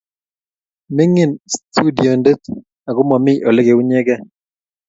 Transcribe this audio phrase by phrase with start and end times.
[0.95, 2.25] Mining studioit
[2.89, 4.15] ago mami olegeunyege